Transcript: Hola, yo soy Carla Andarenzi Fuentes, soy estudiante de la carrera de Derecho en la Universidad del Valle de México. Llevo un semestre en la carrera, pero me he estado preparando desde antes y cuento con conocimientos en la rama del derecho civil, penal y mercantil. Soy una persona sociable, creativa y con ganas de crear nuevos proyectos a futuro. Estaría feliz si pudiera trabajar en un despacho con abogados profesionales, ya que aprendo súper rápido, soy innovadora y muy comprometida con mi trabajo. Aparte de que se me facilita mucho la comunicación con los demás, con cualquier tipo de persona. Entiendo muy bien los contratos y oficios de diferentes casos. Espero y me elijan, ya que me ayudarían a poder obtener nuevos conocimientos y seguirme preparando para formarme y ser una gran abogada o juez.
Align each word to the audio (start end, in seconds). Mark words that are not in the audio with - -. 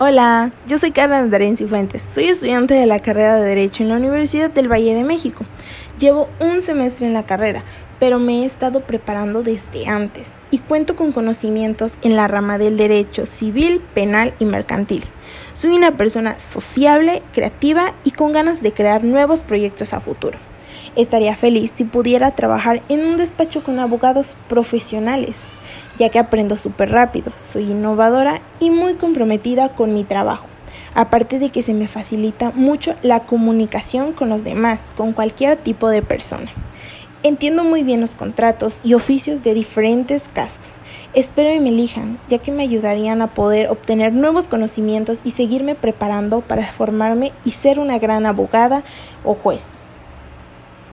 Hola, 0.00 0.52
yo 0.68 0.78
soy 0.78 0.92
Carla 0.92 1.18
Andarenzi 1.18 1.66
Fuentes, 1.66 2.04
soy 2.14 2.26
estudiante 2.26 2.74
de 2.74 2.86
la 2.86 3.00
carrera 3.00 3.34
de 3.34 3.48
Derecho 3.48 3.82
en 3.82 3.88
la 3.88 3.96
Universidad 3.96 4.48
del 4.48 4.70
Valle 4.70 4.94
de 4.94 5.02
México. 5.02 5.44
Llevo 5.98 6.28
un 6.38 6.62
semestre 6.62 7.04
en 7.04 7.14
la 7.14 7.26
carrera, 7.26 7.64
pero 7.98 8.20
me 8.20 8.42
he 8.42 8.44
estado 8.44 8.82
preparando 8.82 9.42
desde 9.42 9.88
antes 9.88 10.28
y 10.52 10.58
cuento 10.58 10.94
con 10.94 11.10
conocimientos 11.10 11.98
en 12.02 12.14
la 12.14 12.28
rama 12.28 12.58
del 12.58 12.76
derecho 12.76 13.26
civil, 13.26 13.82
penal 13.92 14.34
y 14.38 14.44
mercantil. 14.44 15.04
Soy 15.52 15.74
una 15.74 15.96
persona 15.96 16.38
sociable, 16.38 17.24
creativa 17.34 17.94
y 18.04 18.12
con 18.12 18.30
ganas 18.30 18.62
de 18.62 18.70
crear 18.70 19.02
nuevos 19.02 19.40
proyectos 19.40 19.92
a 19.92 19.98
futuro. 19.98 20.38
Estaría 20.96 21.36
feliz 21.36 21.72
si 21.74 21.84
pudiera 21.84 22.32
trabajar 22.32 22.82
en 22.88 23.06
un 23.06 23.16
despacho 23.16 23.62
con 23.62 23.78
abogados 23.78 24.36
profesionales, 24.48 25.36
ya 25.98 26.08
que 26.08 26.18
aprendo 26.18 26.56
súper 26.56 26.90
rápido, 26.90 27.32
soy 27.52 27.70
innovadora 27.70 28.40
y 28.60 28.70
muy 28.70 28.94
comprometida 28.94 29.70
con 29.70 29.94
mi 29.94 30.04
trabajo. 30.04 30.46
Aparte 30.94 31.38
de 31.38 31.50
que 31.50 31.62
se 31.62 31.74
me 31.74 31.88
facilita 31.88 32.50
mucho 32.50 32.94
la 33.02 33.20
comunicación 33.20 34.12
con 34.12 34.28
los 34.28 34.44
demás, 34.44 34.92
con 34.96 35.12
cualquier 35.12 35.56
tipo 35.56 35.88
de 35.88 36.02
persona. 36.02 36.50
Entiendo 37.24 37.64
muy 37.64 37.82
bien 37.82 38.00
los 38.00 38.14
contratos 38.14 38.80
y 38.84 38.94
oficios 38.94 39.42
de 39.42 39.52
diferentes 39.52 40.22
casos. 40.32 40.80
Espero 41.14 41.52
y 41.52 41.58
me 41.58 41.70
elijan, 41.70 42.20
ya 42.28 42.38
que 42.38 42.52
me 42.52 42.62
ayudarían 42.62 43.22
a 43.22 43.34
poder 43.34 43.70
obtener 43.70 44.12
nuevos 44.12 44.46
conocimientos 44.46 45.20
y 45.24 45.32
seguirme 45.32 45.74
preparando 45.74 46.42
para 46.42 46.72
formarme 46.72 47.32
y 47.44 47.50
ser 47.50 47.80
una 47.80 47.98
gran 47.98 48.24
abogada 48.24 48.84
o 49.24 49.34
juez. 49.34 49.64